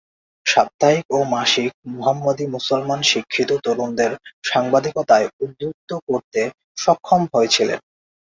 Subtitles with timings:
[0.45, 4.11] সাপ্তাহিক ও মাসিক মোহাম্মদী মুসলমান শিক্ষিত তরুণদের
[4.49, 6.41] সাংবাদিকতায় উদ্বুদ্ধ করতে
[6.77, 7.69] সক্ষম হয়েছিল।